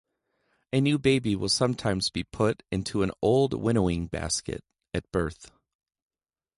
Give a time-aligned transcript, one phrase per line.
[0.73, 4.63] A new baby will sometimes be put into an old winnowing-basket
[4.95, 5.51] at birth.